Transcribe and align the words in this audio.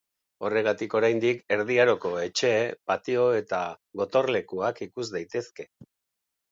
Horregatik 0.47 0.95
oraindik 0.99 1.43
erdi 1.57 1.77
aroko 1.83 2.13
etxe, 2.23 2.51
patio 2.93 3.29
eta 3.43 3.63
gotorlekuak 4.03 4.87
ikus 4.89 5.11
daitezke. 5.17 5.73